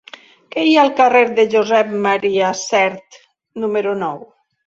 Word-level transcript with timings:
Què 0.53 0.61
hi 0.67 0.71
ha 0.75 0.79
al 0.83 0.93
carrer 0.99 1.21
de 1.39 1.45
Josep 1.51 1.91
M. 1.99 2.15
Sert 2.63 3.21
número 3.65 3.95
nou? 4.03 4.19